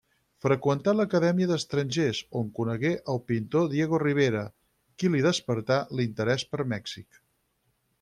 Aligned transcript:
Freqüentà 0.43 0.93
l'Acadèmia 0.95 1.49
d'Estrangers, 1.51 2.23
on 2.41 2.49
conegué 2.61 2.93
el 3.15 3.23
pintor 3.33 3.71
Diego 3.77 4.03
Rivera, 4.07 4.45
qui 4.97 5.13
li 5.17 5.25
despertà 5.31 5.83
l’interès 6.01 6.53
per 6.55 6.65
Mèxic. 6.77 7.27